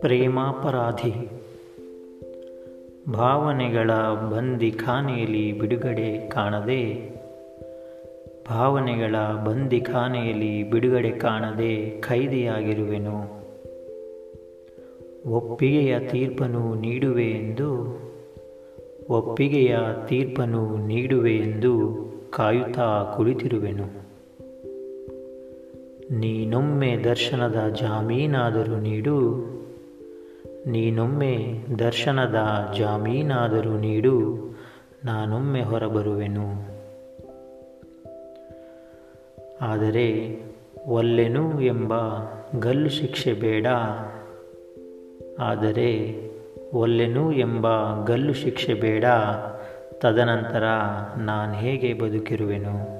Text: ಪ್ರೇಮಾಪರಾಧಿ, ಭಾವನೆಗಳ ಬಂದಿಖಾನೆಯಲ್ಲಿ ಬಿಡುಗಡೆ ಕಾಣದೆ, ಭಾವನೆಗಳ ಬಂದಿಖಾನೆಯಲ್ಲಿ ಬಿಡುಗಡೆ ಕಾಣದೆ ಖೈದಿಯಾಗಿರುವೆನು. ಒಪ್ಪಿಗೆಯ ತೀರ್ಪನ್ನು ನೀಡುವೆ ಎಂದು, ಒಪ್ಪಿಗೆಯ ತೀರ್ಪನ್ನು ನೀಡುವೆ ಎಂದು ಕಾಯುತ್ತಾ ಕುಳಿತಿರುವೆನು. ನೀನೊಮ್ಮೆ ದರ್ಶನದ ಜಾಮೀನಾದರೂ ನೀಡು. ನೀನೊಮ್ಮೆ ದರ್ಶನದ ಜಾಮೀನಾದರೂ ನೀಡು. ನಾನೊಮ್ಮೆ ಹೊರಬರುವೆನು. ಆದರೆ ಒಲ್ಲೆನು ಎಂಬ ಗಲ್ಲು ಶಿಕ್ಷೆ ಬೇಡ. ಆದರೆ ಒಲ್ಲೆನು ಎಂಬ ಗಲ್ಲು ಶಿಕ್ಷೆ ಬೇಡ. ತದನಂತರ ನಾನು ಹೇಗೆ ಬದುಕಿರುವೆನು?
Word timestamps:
ಪ್ರೇಮಾಪರಾಧಿ, 0.00 1.12
ಭಾವನೆಗಳ 3.12 3.90
ಬಂದಿಖಾನೆಯಲ್ಲಿ 4.30 5.52
ಬಿಡುಗಡೆ 5.52 6.28
ಕಾಣದೆ, 6.28 7.10
ಭಾವನೆಗಳ 8.50 9.16
ಬಂದಿಖಾನೆಯಲ್ಲಿ 9.46 10.70
ಬಿಡುಗಡೆ 10.70 11.10
ಕಾಣದೆ 11.10 12.00
ಖೈದಿಯಾಗಿರುವೆನು. 12.00 13.18
ಒಪ್ಪಿಗೆಯ 15.30 15.98
ತೀರ್ಪನ್ನು 15.98 16.74
ನೀಡುವೆ 16.74 17.30
ಎಂದು, 17.30 18.00
ಒಪ್ಪಿಗೆಯ 19.10 19.76
ತೀರ್ಪನ್ನು 20.08 20.86
ನೀಡುವೆ 20.86 21.36
ಎಂದು 21.36 21.96
ಕಾಯುತ್ತಾ 22.30 23.14
ಕುಳಿತಿರುವೆನು. 23.16 24.07
ನೀನೊಮ್ಮೆ 26.10 26.96
ದರ್ಶನದ 26.96 27.68
ಜಾಮೀನಾದರೂ 27.68 28.76
ನೀಡು. 28.76 29.32
ನೀನೊಮ್ಮೆ 30.66 31.64
ದರ್ಶನದ 31.78 32.36
ಜಾಮೀನಾದರೂ 32.78 33.78
ನೀಡು. 33.78 34.36
ನಾನೊಮ್ಮೆ 35.04 35.62
ಹೊರಬರುವೆನು. 35.62 36.78
ಆದರೆ 39.60 40.40
ಒಲ್ಲೆನು 40.86 41.60
ಎಂಬ 41.60 41.94
ಗಲ್ಲು 42.58 42.88
ಶಿಕ್ಷೆ 42.88 43.32
ಬೇಡ. 43.32 43.66
ಆದರೆ 45.38 46.20
ಒಲ್ಲೆನು 46.74 47.32
ಎಂಬ 47.32 47.66
ಗಲ್ಲು 48.04 48.32
ಶಿಕ್ಷೆ 48.32 48.74
ಬೇಡ. 48.74 49.04
ತದನಂತರ 49.98 50.64
ನಾನು 51.16 51.52
ಹೇಗೆ 51.52 51.94
ಬದುಕಿರುವೆನು? 51.94 52.98